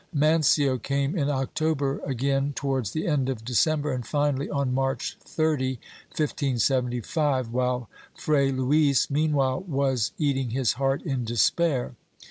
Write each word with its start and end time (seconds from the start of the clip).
Mancio 0.11 0.79
came 0.79 1.15
in 1.15 1.29
October, 1.29 1.99
again 1.99 2.53
towards 2.53 2.89
the 2.89 3.05
end 3.05 3.29
of 3.29 3.45
December, 3.45 3.91
and 3.93 4.03
finally 4.03 4.49
on 4.49 4.73
March 4.73 5.15
30, 5.21 5.73
1575, 6.09 7.49
while 7.51 7.87
Fray 8.15 8.51
Luis 8.51 9.11
meanwhile 9.11 9.59
was 9.61 10.11
eating 10.17 10.49
his 10.49 10.73
heart 10.73 11.03
in 11.03 11.23
despair. 11.23 11.93